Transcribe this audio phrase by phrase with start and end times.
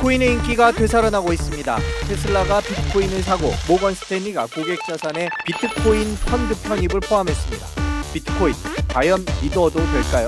[0.00, 1.76] 비트코인의 인기가 되살아나고 있습니다.
[2.08, 7.66] 테슬라가 비트코인을 사고 모건 스탠리가 고객 자산에 비트코인 펀드 편입을 포함했습니다.
[8.12, 8.54] 비트코인
[8.88, 10.26] 과연 믿어도 될까요?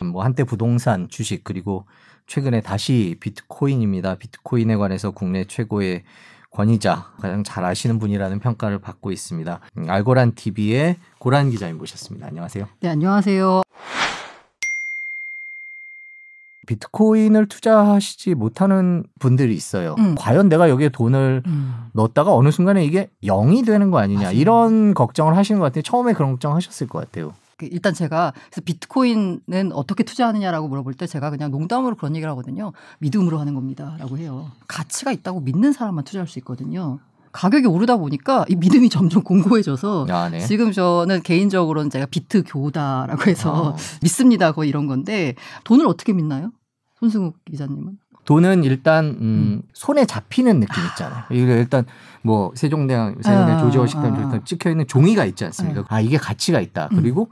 [0.00, 1.86] 뭐 한때 부동산, 주식 그리고
[2.28, 4.14] 최근에 다시 비트코인입니다.
[4.14, 6.04] 비트코인에 관해서 국내 최고의
[6.54, 9.60] 권위자 가장 잘 아시는 분이라는 평가를 받고 있습니다.
[9.76, 12.28] 음, 알고란 TV의 고란 기자님 모셨습니다.
[12.28, 12.66] 안녕하세요.
[12.80, 13.62] 네, 안녕하세요.
[16.66, 19.96] 비트코인을 투자하시지 못하는 분들이 있어요.
[19.98, 20.14] 음.
[20.16, 21.90] 과연 내가 여기에 돈을 음.
[21.92, 24.36] 넣었다가 어느 순간에 이게 0이 되는 거 아니냐 맞아요.
[24.36, 25.82] 이런 걱정을 하시는 것 같아요.
[25.82, 27.34] 처음에 그런 걱정 하셨을 것 같아요.
[27.56, 32.72] 그 일단 제가 그래서 비트코인은 어떻게 투자하느냐라고 물어볼 때 제가 그냥 농담으로 그런 얘기를 하거든요.
[32.98, 34.50] 믿음으로 하는 겁니다라고 해요.
[34.68, 36.98] 가치가 있다고 믿는 사람만 투자할 수 있거든요.
[37.32, 40.38] 가격이 오르다 보니까 이 믿음이 점점 공고해져서 아, 네.
[40.38, 43.76] 지금 저는 개인적으로는 제가 비트 교다라고 해서 어.
[44.02, 45.34] 믿습니다 거의 이런 건데
[45.64, 46.52] 돈을 어떻게 믿나요?
[47.00, 47.98] 손승욱 기자님은?
[48.24, 49.62] 돈은 일단 음, 음.
[49.72, 51.24] 손에 잡히는 느낌 있잖아요.
[51.30, 51.84] 이게 일단
[52.22, 54.18] 뭐 세종대왕 세종대왕 아, 조지호 식당 아, 아.
[54.18, 55.80] 이렇게 찍혀 있는 종이가 있지 않습니까?
[55.82, 55.86] 네.
[55.90, 56.88] 아 이게 가치가 있다.
[56.92, 56.96] 음.
[56.96, 57.28] 그리고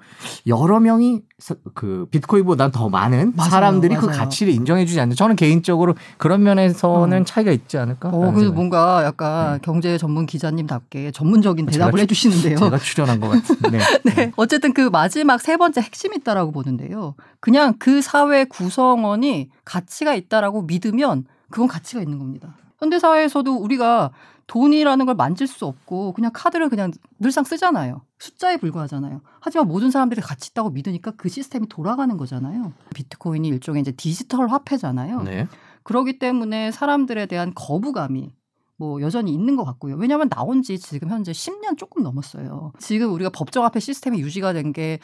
[0.47, 4.19] 여러 명이 서- 그 비트코인보다 더 많은 맞아요, 사람들이 그 맞아요.
[4.19, 5.17] 가치를 인정해주지 않는.
[5.17, 7.25] 저는 개인적으로 그런 면에서는 음.
[7.25, 8.11] 차이가 있지 않을까?
[8.11, 9.59] 어, 그래서 생각이 뭔가 약간 네.
[9.63, 12.57] 경제 전문 기자님답게 전문적인 제가 대답을 주- 해주시는데요.
[12.59, 13.79] 제가 출연한 것 같은데.
[14.05, 14.33] 네.
[14.37, 17.15] 어쨌든 그 마지막 세 번째 핵심이 있다라고 보는데요.
[17.41, 22.57] 그냥 그 사회 구성원이 가치가 있다라고 믿 으면 그건 가치가 있는 겁니다.
[22.79, 24.11] 현대 사회에서도 우리가
[24.49, 28.03] 돈이라는 걸 만질 수 없고 그냥 카드를 그냥 늘상 쓰잖아요.
[28.19, 29.21] 숫자에 불과하잖아요.
[29.41, 32.73] 하지만 모든 사람들이 가치 있다고 믿으니까 그 시스템이 돌아가는 거잖아요.
[32.95, 35.23] 비트코인이 일종의 이제 디지털 화폐잖아요.
[35.23, 35.47] 네.
[35.85, 38.35] 그러기 때문에 사람들에 대한 거부감이
[38.77, 39.95] 뭐 여전히 있는 것 같고요.
[39.97, 42.73] 왜냐하면 나온 지 지금 현재 10년 조금 넘었어요.
[42.79, 44.99] 지금 우리가 법정 화폐 시스템이 유지가 된게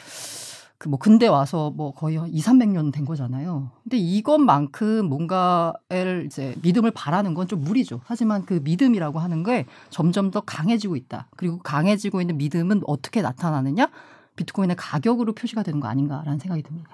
[0.79, 3.69] 그 뭐 근대 와서 뭐 거의 한 2, 300년 된 거잖아요.
[3.83, 7.99] 근데 이것만큼 뭔가를 이제 믿음을 바라는 건 좀 무리죠.
[8.05, 11.25] 하지만 그 믿음이라고 하는 게 점점 더 강해지고 있다.
[11.35, 13.89] 그리고 강해지고 있는 믿음은 어떻게 나타나느냐?
[14.35, 16.89] 비트코인의 가격으로 표시가 되는 거 아닌가라는 생각이 듭니다.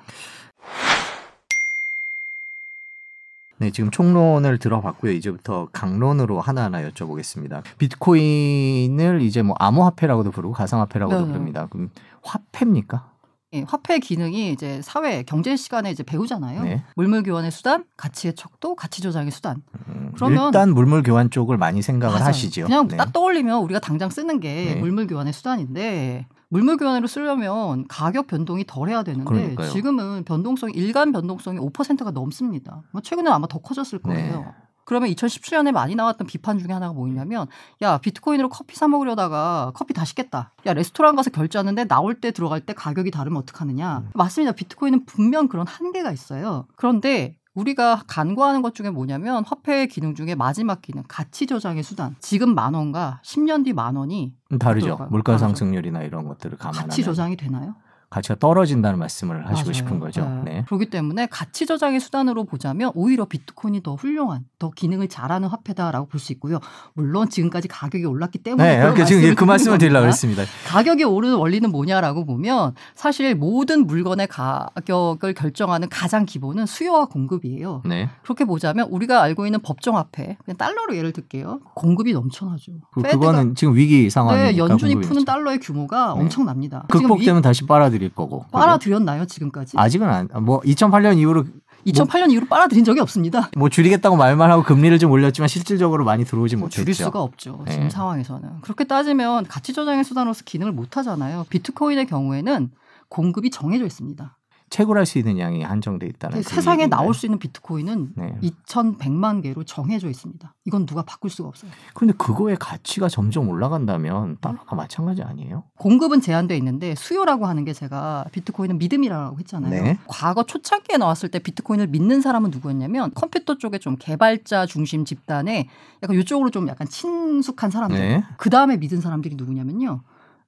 [3.58, 5.12] 네, 지금 총론을 들어봤고요.
[5.12, 7.64] 이제부터 강론으로 하나하나 여쭤보겠습니다.
[7.78, 11.32] 비트코인을 이제 뭐 암호화폐라고도 부르고 가상화폐라고도 네, 네.
[11.32, 11.68] 부릅니다.
[11.70, 11.90] 그럼
[12.24, 13.15] 화폐입니까?
[13.56, 16.64] 예, 화폐 기능이 이제 사회 경제 시간에 이제 배우잖아요.
[16.64, 16.84] 네.
[16.96, 19.64] 물물 교환의 수단, 가치의 척도, 가치 조장의 수단.
[19.88, 22.28] 음, 그러면- 일단 물물 교환 쪽을 많이 생각을 맞아요.
[22.30, 22.66] 하시죠.
[22.66, 22.98] 그냥 네.
[22.98, 24.76] 딱 떠올리면 우리가 당장 쓰는 게 네.
[24.76, 29.70] 물물 교환의 수단인데 물물 교환으로 쓰려면 가격 변동이 덜해야 되는데 그러니까요.
[29.72, 32.82] 지금은 변동성 일간 변동성이 5%가 넘습니다.
[32.92, 34.54] 뭐 최근에 아마 더 커졌을 거예요.
[34.86, 34.88] 네.
[34.88, 37.48] 그러면 2017년에 많이 나왔던 비판 중에 하나가 뭐냐면
[37.82, 40.52] 야 비트코인으로 커피 사 먹으려다가 커피 다 시켰다.
[40.66, 44.00] 야 레스토랑 가서 결제하는데 나올 때 들어갈 때 가격이 다르면 어떡하느냐.
[44.00, 44.10] 음.
[44.14, 44.52] 맞습니다.
[44.54, 46.68] 비트코인은 분명 그런 한계가 있어요.
[46.76, 52.16] 그런데 우리가 간과하는 것 중에 뭐냐면 화폐의 기능 중에 마지막 기능 가치 저장의 수단.
[52.20, 55.08] 지금 만 원과 10년 뒤 만 원이 다르죠.
[55.10, 55.38] 물가.
[55.38, 57.76] 상승률이나 이런 것들을 감안하면 가치 저장이 되나요?
[58.16, 59.74] 가치가 떨어진다는 말씀을 하시고 맞아요.
[59.74, 60.22] 싶은 거죠.
[60.46, 60.54] 네.
[60.56, 60.64] 네.
[60.68, 66.20] 그렇기 때문에 가치 저장의 수단으로 보자면 오히려 비트코인이 더 훌륭한, 더 기능을 잘하는 화폐다라고 볼
[66.20, 66.60] 수 있고요.
[66.94, 70.08] 물론 지금까지 가격이 올랐기 때문에 네, 이렇게 지금 말씀을 그 말씀을 드리려고.
[70.08, 70.44] 했습니다.
[70.68, 77.82] 가격이 오르는 원리는 뭐냐라고 보면 사실 모든 물건의 가격을 결정하는 가장 기본은 수요와 공급이에요.
[77.86, 78.10] 네.
[78.24, 81.60] 그렇게 보자면 우리가 알고 있는 법정화폐, 그냥 달러로 예를 들게요.
[81.74, 82.72] 공급이 넘쳐나죠.
[82.94, 84.96] 그, 그거는 지금 위기 상황이니까 네, 연준이.
[84.96, 86.22] 푸는 달러의 규모가 네.
[86.22, 86.86] 엄청납니다.
[86.90, 88.40] 지금 이- 극복되면 다시 빨아들 일 거고.
[88.40, 88.52] 그죠?
[88.52, 89.78] 빨아들였나요 지금까지?
[89.78, 91.46] 아직은 안, 뭐 2008년 이후로
[91.88, 93.50] 2008년 이후로 빨아들인 적이 없습니다.
[93.56, 96.82] 뭐 줄이겠다고 말만 하고 금리를 좀 올렸지만 실질적으로 많이 들어오지 못했죠.
[96.82, 97.64] 줄일 수가 없죠.
[97.70, 97.90] 지금 네.
[97.90, 98.62] 상황에서는.
[98.62, 101.46] 그렇게 따지면 가치 저장의 수단으로서 기능을 못 하잖아요.
[101.50, 102.72] 비트코인의 경우에는
[103.10, 104.38] 공급이 정해져 있습니다.
[104.76, 107.00] 채굴할 수 있는 양이 한정돼 있다는 그 세상에 얘기인가요?
[107.00, 108.38] 나올 수 있는 비트코인은 네.
[108.44, 110.54] 2,100만 개로 정해져 있습니다.
[110.66, 111.72] 이건 누가 바꿀 수가 없어요.
[111.94, 115.64] 그런데 그거의 가치가 점점 올라간다면 달러가 마찬가지 아니에요?
[115.78, 119.84] 공급은 제한돼 있는데 수요라고 하는 게 제가 비트코인은 믿음이라고 했잖아요.
[119.84, 119.98] 네.
[120.08, 125.70] 과거 초창기에 나왔을 때 비트코인을 믿는 사람은 누구였냐면 컴퓨터 쪽에 좀 개발자 중심 집단에
[126.04, 127.98] 약간 이쪽으로 좀 약간 친숙한 사람들.
[127.98, 128.24] 네.
[128.36, 130.02] 그 다음에 믿은 사람들이 누구냐면요.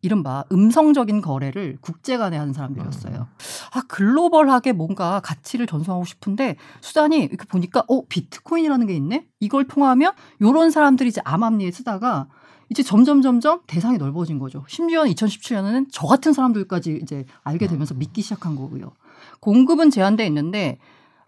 [0.07, 3.27] 이른바 음성적인 거래를 국제 간에 하는 사람들이었어요.
[3.74, 9.25] 아, 글로벌하게 뭔가 가치를 전송하고 싶은데 수단이 이렇게 보니까 어, 비트코인이라는 게 있네?
[9.42, 12.27] 이걸 통하면 요런 사람들이 이제 암암리에 쓰다가
[12.69, 14.63] 이제 점점 점점 대상이 넓어진 거죠.
[14.69, 18.94] 심지어는 2017년에는 저 같은 사람들까지 이제 알게 되면서 믿기 시작한 거고요.
[19.42, 20.80] 공급은 제한돼 있는데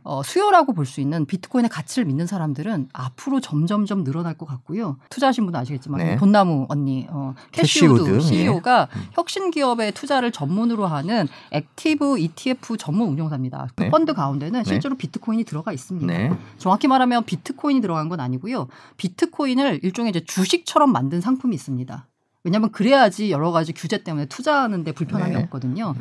[0.03, 4.97] 어, 수요라고 볼 수 있는 비트코인의 가치를 믿는 사람들은 앞으로 점점점 늘어날 것 같고요.
[5.09, 6.15] 투자하신 분은 아시겠지만 네.
[6.17, 8.99] 돈나무 언니 어, 캐시우드, 캐시우드 CEO가 예.
[9.11, 13.67] 혁신 기업의 투자를 전문으로 하는 active ETF 전문 운용사입니다.
[13.75, 13.89] 그 네.
[13.91, 14.67] 펀드 가운데는 네.
[14.67, 16.07] 실제로 비트코인이 들어가 있습니다.
[16.07, 16.31] 네.
[16.57, 18.67] 정확히 말하면 비트코인이 들어간 건 아니고요.
[18.97, 22.07] 비트코인을 일종의 이제 주식처럼 만든 상품이 있습니다.
[22.45, 25.43] 왜냐하면 그래야지 여러 가지 규제 때문에 투자하는데 불편함이 네.
[25.43, 25.93] 없거든요.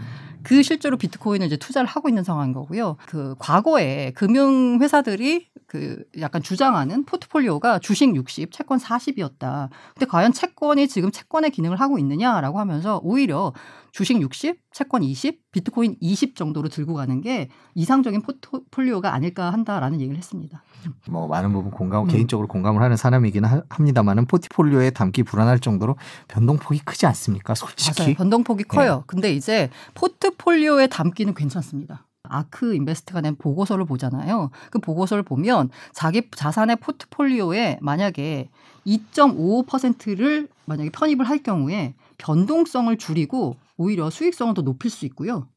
[0.43, 2.97] 그 실제로 비트코인을 이제 투자를 하고 있는 상황인 거고요.
[3.07, 9.69] 그 과거에 금융 회사들이 그 약간 주장하는 포트폴리오가 주식 60, 채권 40이었다.
[9.95, 13.53] 근데 과연 채권이 지금 채권의 기능을 하고 있느냐라고 하면서 오히려
[13.93, 20.17] 주식 60, 채권 20, 비트코인 20 정도로 들고 가는 게 이상적인 포트폴리오가 아닐까 한다라는 얘기를
[20.17, 20.63] 했습니다.
[21.09, 22.09] 뭐 많은 부분 공감 음.
[22.09, 25.97] 개인적으로 공감을 하는 사람이긴 하- 합니다만은 포트폴리오에 담기 불안할 정도로
[26.29, 27.55] 변동폭이 크지 않습니까?
[27.55, 28.03] 솔직히.
[28.03, 28.15] 맞아요.
[28.15, 28.97] 변동폭이 커요.
[28.97, 29.03] 네.
[29.07, 32.05] 근데 이제 포트폴리오에 담기는 괜찮습니다.
[32.29, 34.51] 아크 인베스트가 낸 보고서를 보잖아요.
[34.71, 38.49] 그 보고서를 보면 자기 자산의 포트폴리오에 만약에
[38.87, 45.49] 2.55%를 만약에 편입을 할 경우에 변동성을 줄이고 오히려 수익성을 더 높일 수 있고요.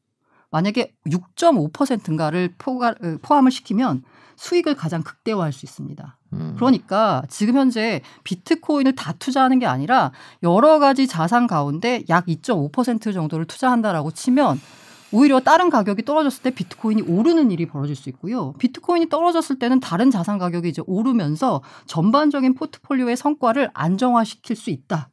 [0.50, 2.54] 만약에 6.5%인가를
[3.22, 4.02] 포함을 시키면
[4.36, 6.18] 수익을 가장 극대화할 수 있습니다.
[6.34, 6.54] 음.
[6.56, 13.46] 그러니까 지금 현재 비트코인을 다 투자하는 게 아니라 여러 가지 자산 가운데 약 2.5% 정도를
[13.46, 14.60] 투자한다라고 치면
[15.12, 18.54] 오히려 다른 가격이 떨어졌을 때 비트코인이 오르는 일이 벌어질 수 있고요.
[18.58, 25.10] 비트코인이 떨어졌을 때는 다른 자산 가격이 이제 오르면서 전반적인 포트폴리오의 성과를 안정화시킬 수 있다.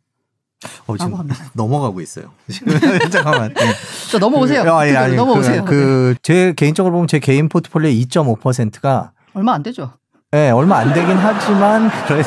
[0.87, 1.45] 어, 지금 합니다.
[1.53, 2.31] 넘어가고 있어요.
[3.11, 3.53] 잠깐만.
[3.53, 3.73] 네.
[4.11, 4.63] 자, 넘어오세요.
[4.63, 5.63] 그, 아니, 아니, 넘어오세요.
[5.65, 9.91] 그, 제 개인적으로 보면 제 개인 포트폴리오 2.5%가 얼마 안 되죠?
[10.33, 12.23] 예, 얼마 안 되긴 하지만 그래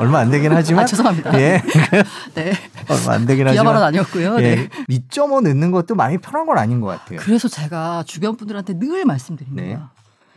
[0.02, 1.38] 얼마 안 되긴 하지만 아, 죄송합니다.
[1.40, 1.62] 예.
[2.34, 2.52] 네.
[2.88, 4.36] 얼마 안 되긴 비하 하지만 아니었고요.
[4.36, 4.44] 네.
[4.44, 4.68] 예.
[4.88, 7.18] 2.5 넣는 것도 많이 편한 건 아닌 것 같아요.
[7.20, 9.62] 그래서 제가 주변 분들한테 늘 말씀드립니다.
[9.62, 9.78] 네.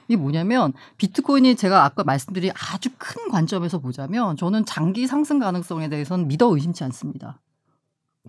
[0.07, 6.27] 이게 뭐냐면 비트코인이 제가 아까 말씀드린 아주 큰 관점에서 보자면 저는 장기 상승 가능성에 대해서는
[6.27, 7.39] 믿어 의심치 않습니다.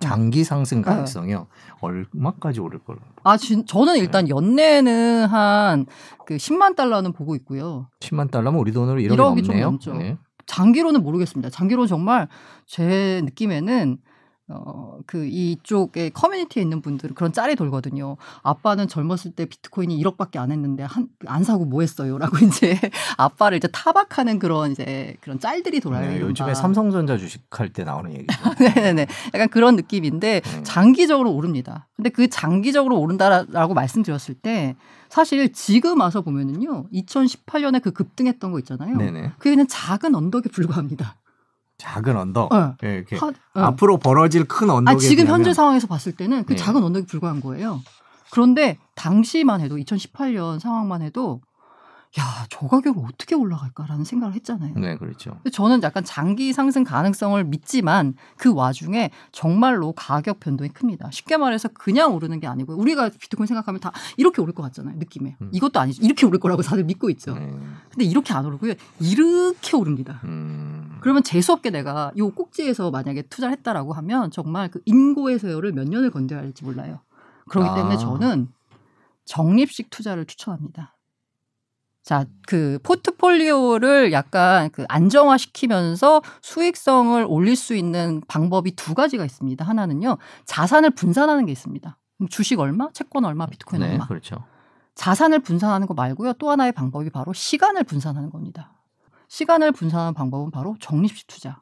[0.00, 0.44] 장기 네.
[0.44, 1.46] 상승 가능성이요.
[1.80, 2.98] 얼마까지 오를 걸로?
[3.22, 5.86] 아, 진, 저는 일단 연내는 한
[6.24, 7.88] 그 10만 달러는 보고 있고요.
[8.00, 9.64] 10만 달러면 우리 돈으로 1억이, 1억이 좀 넘네요.
[9.66, 9.94] 넘죠.
[9.94, 10.16] 네.
[10.46, 11.50] 장기로는 모르겠습니다.
[11.50, 12.28] 장기로 정말
[12.66, 13.98] 제 느낌에는
[14.48, 18.18] 어, 그 이쪽에 커뮤니티에 있는 분들은 그런 짤이 돌거든요.
[18.42, 22.18] 아빠는 젊었을 때 비트코인이 1억밖에 안 했는데 한, 안 사고 뭐 했어요?
[22.18, 22.78] 라고 이제
[23.16, 26.10] 아빠를 이제 타박하는 그런 이제 그런 짤들이 돌아요.
[26.10, 26.20] 네.
[26.20, 28.34] 요즘에 삼성전자 주식할 때 나오는 얘기죠.
[28.60, 29.06] 네네네.
[29.32, 30.62] 약간 그런 느낌인데 네.
[30.62, 31.88] 장기적으로 오릅니다.
[31.96, 34.76] 근데 그 장기적으로 오른다라고 말씀드렸을 때
[35.08, 36.88] 사실 지금 와서 보면은요.
[36.92, 38.96] 2018년에 그 급등했던 거 있잖아요.
[38.98, 39.32] 네네.
[39.38, 41.16] 그게 그냥 작은 언덕에 불과합니다.
[41.78, 42.52] 작은 언덕.
[42.52, 42.76] 어.
[42.84, 43.32] 예, 이렇게 하- 어.
[43.60, 46.56] 앞으로 벌어질 큰 언덕에 아, 지금 비하면 현재 상황에서 봤을 때는 그 네.
[46.56, 47.80] 작은 언덕에 불과한 거예요.
[48.30, 51.40] 그런데 당시만 해도 2018년 상황만 해도
[52.20, 54.74] 야, 저 가격을 어떻게 올라갈까라는 생각을 했잖아요.
[54.76, 55.36] 네, 그렇죠.
[55.52, 61.10] 저는 약간 장기 상승 가능성을 믿지만 그 와중에 정말로 가격 변동이 큽니다.
[61.10, 64.94] 쉽게 말해서 그냥 오르는 게 아니고 우리가 비트코인 생각하면 다 이렇게 오를 것 같잖아요.
[64.96, 65.36] 느낌에.
[65.42, 65.50] 음.
[65.52, 66.02] 이것도 아니죠.
[66.04, 67.34] 이렇게 오를 거라고 다들 믿고 있죠.
[67.34, 67.52] 네.
[67.90, 68.74] 근데 이렇게 안 오르고요.
[69.00, 70.20] 이렇게 오릅니다.
[70.22, 70.83] 음.
[71.04, 76.10] 그러면 재수없게 내가 요 꼭지에서 만약에 투자를 했다라고 하면 정말 그 인고의 세월을 몇 년을
[76.10, 77.00] 건져야 할지 몰라요.
[77.46, 77.74] 그렇기 아.
[77.74, 78.48] 때문에 저는
[79.26, 80.96] 적립식 투자를 추천합니다.
[82.02, 89.62] 자, 그 포트폴리오를 약간 그 안정화시키면서 수익성을 올릴 수 있는 방법이 두 가지가 있습니다.
[89.62, 90.16] 하나는요,
[90.46, 91.98] 자산을 분산하는 게 있습니다.
[92.30, 94.06] 주식 얼마, 채권 얼마, 비트코인 네, 얼마.
[94.06, 94.42] 그렇죠.
[94.94, 96.32] 자산을 분산하는 거 말고요.
[96.38, 98.72] 또 하나의 방법이 바로 시간을 분산하는 겁니다.
[99.28, 101.60] 시간을 분산하는 방법은 바로 적립식 투자.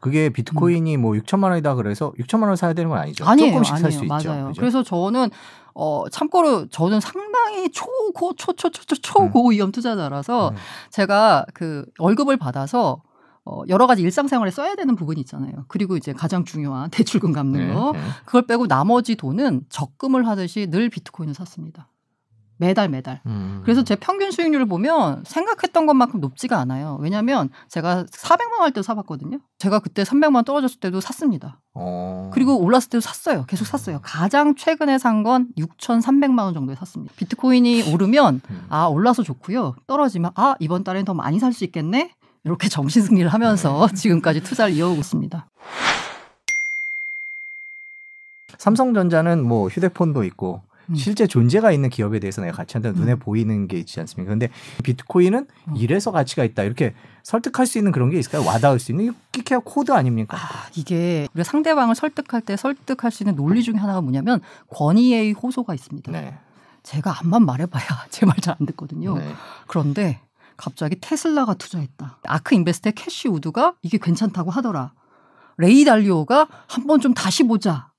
[0.00, 3.24] 그게 비트코인이 뭐 6천만 원이다 그래서 6천만 원 사야 되는 건 아니죠.
[3.24, 3.28] 음.
[3.28, 3.92] 아니에요, 조금씩 살.
[3.92, 4.08] 수 있죠.
[4.08, 4.48] 맞아요.
[4.48, 4.60] 그죠?
[4.60, 5.30] 그래서 저는
[5.74, 10.56] 어 참고로 저는 상당히 초고 초초초초 초고 위험 투자자라서 음.
[10.90, 13.02] 제가 그 월급을 받아서
[13.44, 15.64] 어 여러 가지 일상생활에 써야 되는 부분이 있잖아요.
[15.68, 18.00] 그리고 이제 가장 중요한 대출금 갚는 네, 거 네.
[18.24, 21.88] 그걸 빼고 나머지 돈은 적금을 하듯이 늘 비트코인을 샀습니다.
[22.60, 23.20] 매달 매달.
[23.26, 23.62] 음.
[23.64, 26.98] 그래서 제 평균 수익률을 보면 생각했던 것만큼 높지가 않아요.
[27.00, 29.38] 왜냐하면 제가 400만 원할때 사봤거든요.
[29.58, 31.58] 제가 그때 300만 원 떨어졌을 때도 샀습니다.
[31.74, 32.30] 어.
[32.34, 33.44] 그리고 올랐을 때도 샀어요.
[33.46, 34.00] 계속 샀어요.
[34.02, 37.12] 가장 최근에 산 건 6,300만 원 정도에 샀습니다.
[37.16, 38.66] 비트코인이 오르면 음.
[38.68, 39.74] 아 올라서 좋고요.
[39.86, 42.12] 떨어지면 아 이번 달엔 더 많이 살 수 있겠네.
[42.44, 43.94] 이렇게 정신 승리를 하면서 네.
[43.94, 45.46] 지금까지 투자를 이어오고 있습니다.
[48.58, 50.94] 삼성전자는 뭐 휴대폰도 있고 음.
[50.94, 53.18] 실제 존재가 있는 기업에 대해서 내가 가치 한다 눈에 음.
[53.18, 54.30] 보이는 게 있지 않습니까?
[54.30, 54.48] 근데
[54.82, 55.76] 비트코인은 음.
[55.76, 58.44] 이래서 가치가 있다 이렇게 설득할 수 있는 그런 게 있을까요?
[58.44, 60.36] 와닿을 수 있는 이게 코드 아닙니까?
[60.36, 65.74] 아 이게 우리가 상대방을 설득할 때 설득할 수 있는 논리 중에 하나가 뭐냐면 권위의 호소가
[65.74, 66.10] 있습니다.
[66.12, 66.38] 네.
[66.82, 69.16] 제가 암만 말해봐야 제 말 잘 안 듣거든요.
[69.18, 69.32] 네.
[69.66, 70.20] 그런데
[70.56, 72.18] 갑자기 테슬라가 투자했다.
[72.24, 74.92] 아크 인베스트의 캐시 우드가 이게 괜찮다고 하더라.
[75.58, 77.89] 레이 달리오가 한번 좀 다시 보자.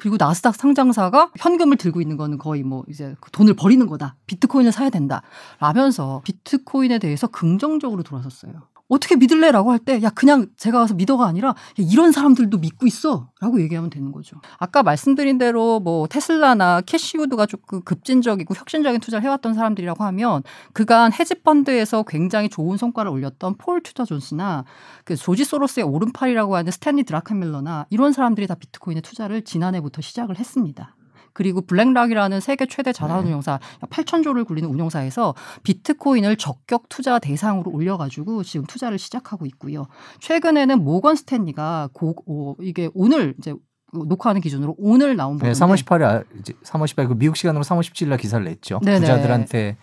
[0.00, 4.16] 그리고 나스닥 상장사가 현금을 들고 있는 거는 거의 뭐 이제 그 돈을 버리는 거다.
[4.26, 5.20] 비트코인을 사야 된다.
[5.58, 8.62] 라면서 비트코인에 대해서 긍정적으로 돌아섰어요.
[8.90, 13.60] 어떻게 믿을래라고 할 때 야 그냥 제가 와서 믿어가 아니라 야, 이런 사람들도 믿고 있어라고
[13.62, 14.36] 얘기하면 되는 거죠.
[14.58, 20.42] 아까 말씀드린 대로 뭐 테슬라나 캐시우드가 조금 급진적이고 혁신적인 투자를 해왔던 사람들이라고 하면
[20.74, 24.64] 그간 헤지 펀드에서 굉장히 좋은 성과를 올렸던 폴 튜더 존스나
[25.04, 30.94] 그 조지 소로스의 오른팔이라고 하는 스탠리 드러켄밀러나 이런 사람들이 다 비트코인에 투자를 지난해부터 시작을 했습니다.
[31.40, 33.28] 그리고 블랙락이라는 세계 최대 자산 네.
[33.28, 39.86] 운용사 8천조를 굴리는 운용사에서 비트코인을 적격 투자 대상으로 올려가지고 지금 투자를 시작하고 있고요.
[40.18, 43.54] 최근에는 모건 스탠리가 고, 오, 이게 오늘 이제
[43.90, 47.80] 녹화하는 기준으로 오늘 나온 네, 부분인데 3월 18일, 이제 3월 18일 그 미국 시간으로 3월
[47.80, 48.78] 17일 날 기사를 냈죠.
[48.84, 49.00] 네네.
[49.00, 49.78] 부자들한테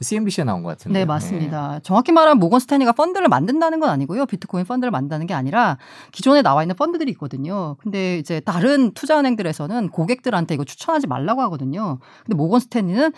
[0.00, 1.00] CNBC에 나온 것 같은데.
[1.00, 1.80] 네, 맞습니다.
[1.82, 4.26] 정확히 말하면 모건 스탠리가 펀드를 만든다는 건 아니고요.
[4.26, 5.78] 비트코인 펀드를 만든다는 게 아니라
[6.12, 7.76] 기존에 나와 있는 펀드들이 있거든요.
[7.80, 11.98] 근데 이제 다른 투자 은행들에서는 고객들한테 이거 추천하지 말라고 하거든요.
[12.24, 13.12] 근데 모건 스탠리는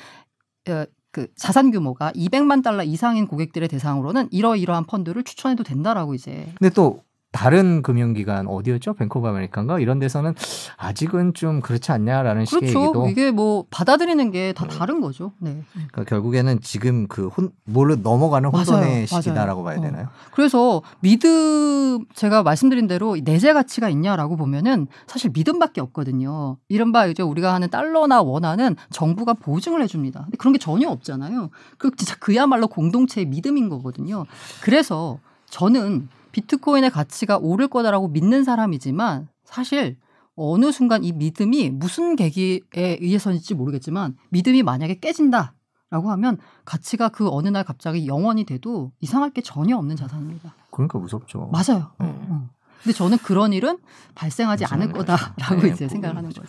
[0.68, 6.72] 어, 그 자산 규모가 200만 달러 이상인 고객들의 대상으로는 이러이러한 펀드를 추천해도 된다라고 이제 근데
[6.74, 8.92] 또 다른 금융기관 어디였죠?
[8.92, 10.34] 뱅크 오브 아메리칸가 이런 데서는
[10.76, 12.80] 아직은 좀 그렇지 않냐라는 식의 그렇죠.
[12.82, 14.76] 얘기도 이게 뭐 받아들이는 게다 네.
[14.78, 15.32] 다른 거죠.
[15.38, 15.62] 네.
[15.72, 18.50] 그러니까 결국에는 지금 그 혼, 뭘로 넘어가는.
[18.50, 19.06] 혼돈의 맞아요.
[19.06, 19.80] 시기다라고 봐야 어.
[19.80, 20.08] 되나요?
[20.32, 26.58] 그래서 믿음 제가 말씀드린 대로 내재 가치가 있냐라고 보면은 사실 믿음밖에 없거든요.
[26.68, 30.20] 이른바 이제 우리가 하는 달러나 원화는 정부가 보증을 해줍니다.
[30.24, 31.48] 근데 그런 게 전혀 없잖아요.
[31.78, 34.26] 그 진짜 그야말로 공동체의 믿음인 거거든요.
[34.60, 39.96] 그래서 저는 비트코인의 가치가 오를 거다라고 믿는 사람이지만 사실
[40.34, 45.52] 어느 순간 이 믿음이 무슨 계기에 의해서인지 모르겠지만 믿음이 만약에 깨진다.
[45.90, 50.54] 라고 하면 가치가 그 어느 날 갑자기 영원이 돼도 이상할 게 전혀 없는 자산입니다.
[50.70, 51.50] 그러니까 무섭죠.
[51.52, 51.90] 맞아요.
[51.98, 52.06] 네.
[52.06, 52.48] 어, 어.
[52.82, 53.76] 근데 저는 그런 일은
[54.14, 55.60] 발생하지 않을 거다라고.
[55.60, 56.42] 네, 이제 생각을 하는 거죠.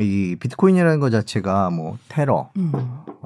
[0.00, 2.72] 이 비트코인이라는 것 자체가 뭐 테러 음.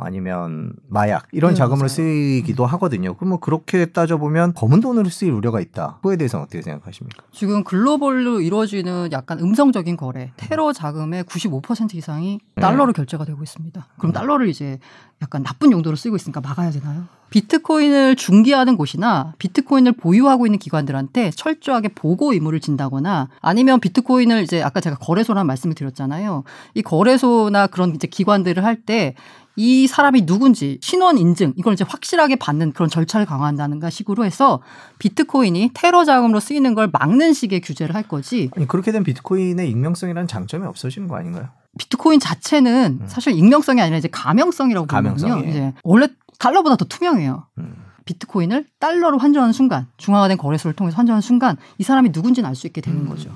[0.00, 1.88] 아니면 마약 이런 네, 자금으로 맞아요.
[1.88, 3.14] 쓰이기도 하거든요.
[3.14, 5.96] 그럼 뭐 그렇게 따져보면 검은 돈으로 쓰일 우려가 있다.
[5.96, 7.22] 그거에 대해서는 어떻게 생각하십니까?
[7.32, 12.60] 지금 글로벌로 이루어지는 약간 음성적인 거래, 테러 자금의 95% 이상이 네.
[12.62, 13.86] 달러로 결제가 되고 있습니다.
[13.98, 14.78] 그럼 달러를 이제
[15.22, 17.04] 약간 나쁜 용도로 쓰고 있으니까 막아야 되나요?
[17.30, 24.80] 비트코인을 중개하는 곳이나 비트코인을 보유하고 있는 기관들한테 철저하게 보고 의무를 진다거나 아니면 비트코인을 이제 아까
[24.80, 26.44] 제가 거래소라는 말씀을 드렸잖아요.
[26.74, 29.14] 이 거래소나 그런 이제 기관들을 할 때
[29.58, 34.60] 이 사람이 누군지 신원 인증 이걸 이제 확실하게 받는 그런 절차를 강화한다는가 식으로 해서
[35.00, 40.28] 비트코인이 테러 자금으로 쓰이는 걸 막는 식의 규제를 할 거지 아니, 그렇게 된 비트코인의 익명성이라는
[40.28, 41.48] 장점이 없어지는 거 아닌가요?
[41.76, 43.06] 비트코인 자체는 음.
[43.08, 45.14] 사실 익명성이 아니라 이제 가명성이라고 보거든요.
[45.16, 45.50] 가명성이에요.
[45.50, 46.06] 이제 원래
[46.38, 47.46] 달러보다 더 투명해요.
[47.58, 47.74] 음.
[48.04, 52.80] 비트코인을 달러로 환전하는 순간, 중앙화된 거래소를 통해서 환전하는 순간 이 사람이 누군지는 알 수 있게
[52.80, 53.08] 되는 음.
[53.08, 53.30] 거죠.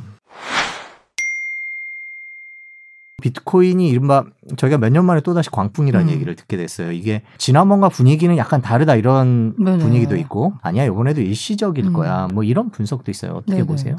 [3.23, 4.25] 비트코인이 이른바
[4.57, 6.12] 저희가 몇 년 만에 또다시 광풍이라는 음.
[6.12, 6.93] 얘기를 듣게 됐어요.
[6.93, 9.79] 이게 지난번과 분위기는 약간 다르다 이런 네네.
[9.79, 11.93] 분위기도 있고 아니야 이번에도 일시적일 음.
[11.95, 13.33] 거야 뭐 이런 분석도 있어요.
[13.33, 13.67] 어떻게 네네.
[13.67, 13.97] 보세요?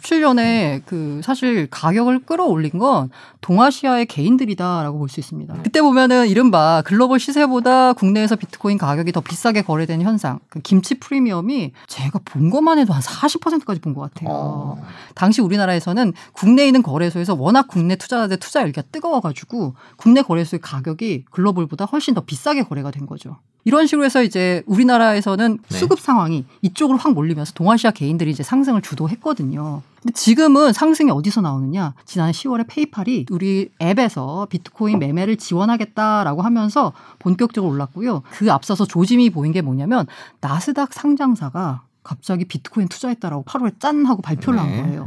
[0.00, 5.54] 2017년에 그 사실 가격을 끌어올린 건 동아시아의 개인들이다라고 볼 수 있습니다.
[5.54, 5.60] 네.
[5.62, 11.70] 그때 보면은 이른바 글로벌 시세보다 국내에서 비트코인 가격이 더 비싸게 거래되는 현상, 그 김치 프리미엄이
[11.86, 14.28] 제가 본 것만 해도 한 40%까지 본 것 같아요.
[14.30, 14.82] 어.
[15.14, 21.84] 당시 우리나라에서는 국내에 있는 거래소에서 워낙 국내 투자자들 투자 열기가 뜨거워가지고 국내 거래소의 가격이 글로벌보다
[21.86, 23.36] 훨씬 더 비싸게 거래가 된 거죠.
[23.64, 25.76] 이런 식으로 해서 이제 우리나라에서는 네.
[25.76, 29.82] 수급 상황이 이쪽으로 확 몰리면서 동아시아 개인들이 이제 상승을 주도했거든요.
[30.00, 31.94] 근데 지금은 상승이 어디서 나오느냐?
[32.04, 38.22] 지난해 10월에 페이팔이 우리 앱에서 비트코인 매매를 지원하겠다라고 하면서 본격적으로 올랐고요.
[38.30, 40.06] 그 앞서서 조짐이 보인 게 뭐냐면
[40.40, 45.06] 나스닥 상장사가 갑자기 비트코인 투자했다라고 8월에 짠 하고 발표를 한 네, 거예요.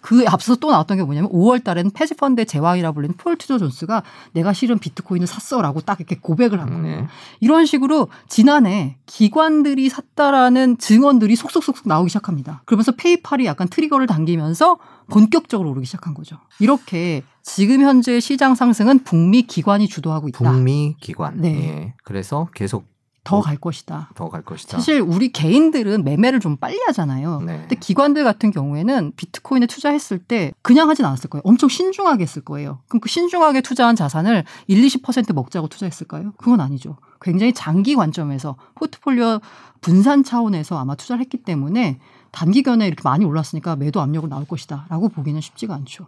[0.00, 0.08] 네.
[0.08, 4.02] 그 앞서 또 나왔던 게 뭐냐면 5월 달에는 헤지펀드의 제왕이라 불리는 폴 튜더 존스가
[4.32, 7.00] 내가 실은 비트코인을 샀어라고 딱 이렇게 고백을 한 거예요.
[7.02, 7.06] 네.
[7.40, 12.62] 이런 식으로 지난해 기관들이 샀다라는 증언들이 속속속속 나오기 시작합니다.
[12.64, 14.78] 그러면서 페이팔이 약간 trigger를 당기면서
[15.10, 16.38] 본격적으로 오르기 시작한 거죠.
[16.60, 20.38] 이렇게 지금 현재 시장 상승은 북미 기관이 주도하고 있다.
[20.38, 21.40] 북미 기관.
[21.40, 21.68] 네.
[21.68, 21.94] 예.
[22.04, 22.84] 그래서 계속
[23.30, 24.10] 더 갈 것이다.
[24.14, 24.76] 더 갈 것이다.
[24.78, 27.40] 사실 우리 개인들은 매매를 좀 빨리 하잖아요.
[27.40, 27.58] 네.
[27.60, 31.42] 근데 기관들 같은 경우에는 비트코인에 투자했을 때 그냥 하진 않았을 거예요.
[31.44, 32.78] 엄청 신중하게 했을 거예요.
[32.88, 36.32] 그럼 그 신중하게 투자한 자산을 1, 20% 먹자고 투자했을까요?
[36.36, 36.96] 그건 아니죠.
[37.20, 39.40] 굉장히 장기 관점에서 포트폴리오
[39.80, 41.98] 분산 차원에서 아마 투자를 했기 때문에
[42.32, 46.06] 단기간에 이렇게 많이 올랐으니까 매도 압력을 나올 것이다 라고 보기는 쉽지가 않죠.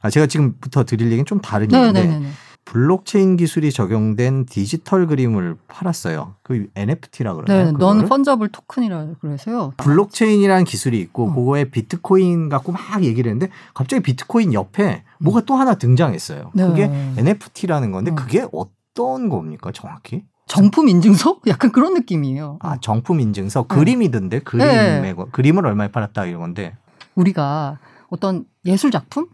[0.00, 2.30] 아, 제가 지금부터 드릴 얘기는 좀 다른 얘기인데 네네네.
[2.64, 6.34] 블록체인 기술이 적용된 디지털 그림을 팔았어요.
[6.42, 7.66] 그 NFT라 그러나요?
[7.66, 8.06] 네, non?
[8.08, 9.72] fungible token이라 그래서요.
[9.76, 11.34] 블록체인이라는 기술이 있고 어.
[11.34, 16.50] 그거에 비트코인 갖고 막 얘기를 했는데 갑자기 비트코인 옆에 뭐가 또 하나 등장했어요.
[16.54, 16.66] 네.
[16.66, 16.84] 그게
[17.18, 18.14] NFT라는 건데 어.
[18.14, 20.24] 그게 어떤 겁니까 정확히?
[20.46, 21.40] 정품 인증서?
[21.46, 22.58] 약간 그런 느낌이에요.
[22.60, 23.74] 아 정품 인증서 네.
[23.74, 25.12] 그림이던데 그림에 네.
[25.14, 26.76] 거- 그림을 얼마에 팔았다 이런 건데
[27.14, 27.78] 우리가
[28.08, 29.26] 어떤 예술 작품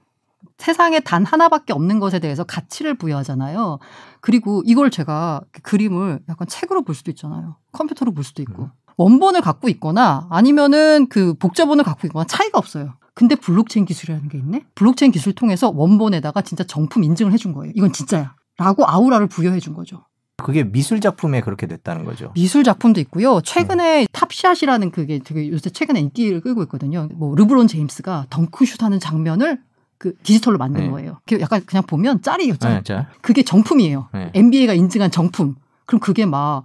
[0.58, 3.78] 세상에 단 하나밖에 없는 것에 대해서 가치를 부여하잖아요.
[4.20, 7.56] 그리고 이걸 제가 그 그림을 약간 책으로 볼 수도 있잖아요.
[7.72, 8.64] 컴퓨터로 볼 수도 있고.
[8.64, 8.70] 음.
[8.96, 12.94] 원본을 갖고 있거나 아니면은 그 복제본을 갖고 있거나 차이가 없어요.
[13.14, 14.64] 근데 블록체인 기술이라는 게 있네?
[14.74, 17.72] 블록체인 기술 통해서 원본에다가 진짜 정품 인증을 해준 거예요.
[17.74, 18.34] 이건 진짜야.
[18.58, 20.04] 라고 아우라를 부여해 준 거죠.
[20.36, 22.32] 그게 미술 작품에 그렇게 됐다는 거죠.
[22.34, 23.36] 미술 작품도 있고요.
[23.36, 23.40] 네.
[23.44, 27.08] 최근에 탑샷이라는 그게 되게 요새 최근에 인기를 끌고 있거든요.
[27.14, 29.60] 뭐 르브론 제임스가 덩크슛 하는 장면을
[30.00, 30.90] 그 디지털로 만든 네.
[30.90, 31.18] 거예요.
[31.26, 32.72] 그 약간 그냥 보면 짤이에요, 짤.
[32.76, 34.08] 네, 자, 그게 정품이에요.
[34.14, 34.30] 네.
[34.34, 35.56] NBA가 인증한 정품.
[35.84, 36.64] 그럼 그게 막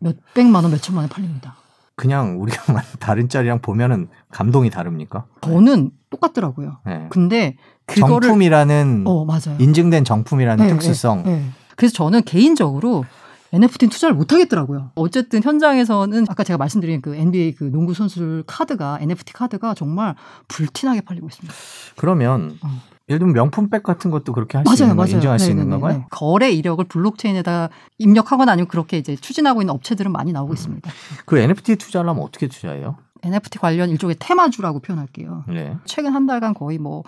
[0.00, 1.56] 몇백만 원, 몇천만 원 팔립니다.
[1.96, 5.24] 그냥 우리가 만- 다른 짤이랑 보면은 감동이 다릅니까?
[5.40, 6.76] 저는 똑같더라고요.
[6.84, 7.06] 네.
[7.08, 7.56] 근데
[7.86, 9.56] 그거를 정품이라는 어 맞아요.
[9.58, 11.22] 인증된 정품이라는 네, 특수성.
[11.22, 11.44] 네, 네.
[11.74, 13.06] 그래서 저는 개인적으로
[13.52, 14.90] NFT 투자를 못 하겠더라고요.
[14.94, 20.14] 어쨌든 현장에서는 아까 제가 말씀드린 그 NBA 그 농구 선수들 카드가 NFT 카드가 정말
[20.48, 21.54] 불티나게 팔리고 있습니다.
[21.96, 22.68] 그러면 어.
[23.08, 25.14] 예를 들면 명품백 같은 것도 그렇게 할 수 있는 거 맞아요.
[25.14, 25.98] 인정할 수 네, 있는 건가요?
[25.98, 26.06] 네.
[26.10, 30.34] 거래 이력을 블록체인에다 입력하거나 아니면 그렇게 이제 추진하고 있는 업체들은 많이 음.
[30.34, 30.90] 나오고 있습니다.
[31.24, 32.96] 그 NFT 투자하려면 어떻게 투자해요?
[33.22, 35.44] NFT 관련 일종의 테마주라고 표현할게요.
[35.48, 35.74] 네.
[35.86, 37.02] 최근 한 달간 거의 뭐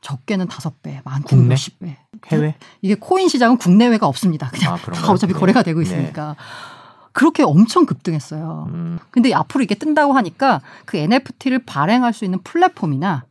[0.00, 1.48] 적게는 다섯 배, 많게는 국내?
[1.50, 1.98] 몇십 배.
[2.28, 2.54] 해외?
[2.80, 4.50] 이게 코인 시장은 국내외가 없습니다.
[4.50, 5.12] 그냥 아, 다?
[5.12, 5.38] 어차피 네.
[5.38, 5.84] 거래가 되고 네.
[5.84, 6.36] 있으니까.
[7.12, 8.68] 그렇게 엄청 급등했어요.
[8.72, 13.24] 음, 근데 앞으로 이게 뜬다고 하니까 그 NFT를 발행할 수 있는 플랫폼이나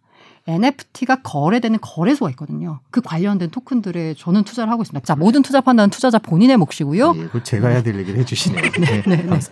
[0.48, 2.80] NFT가 거래되는 거래소가 있거든요.
[2.92, 5.04] 그 관련된 토큰들에 저는 투자를 하고 있습니다.
[5.06, 7.14] 자, 모든 투자 판단은 투자자 본인의 몫이고요.
[7.16, 8.62] 예, 그걸 제가 해야 될 얘기를 해주시네요.
[8.80, 9.26] 네, 네, 네.
[9.26, 9.52] 감사-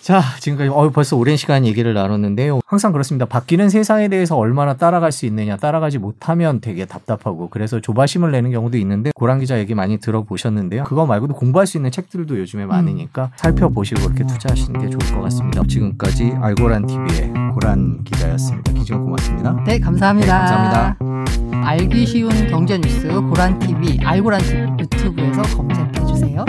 [0.00, 2.60] 자, 지금까지 어, 벌써 오랜 시간 얘기를 나눴는데요.
[2.66, 3.26] 항상 그렇습니다.
[3.26, 8.78] 바뀌는 세상에 대해서 얼마나 따라갈 수 있느냐, 따라가지 못하면 되게 답답하고 그래서 조바심을 내는 경우도
[8.78, 10.84] 있는데 고란 기자 얘기 많이 들어보셨는데요.
[10.84, 15.62] 그거 말고도 공부할 수 있는 책들도 요즘에 많으니까 살펴보시고 그렇게 투자하시는 게 좋을 것 같습니다.
[15.68, 18.72] 지금까지 알고란 TV의 고란 기자였습니다.
[18.72, 19.62] 기증 고맙습니다.
[19.66, 20.38] 네, 감사합니다.
[20.38, 21.66] 네, 감사합니다.
[21.68, 26.44] 알기 쉬운 경제 뉴스 고란 TV, 알고란 TV 유튜브에서 검색해 주세요.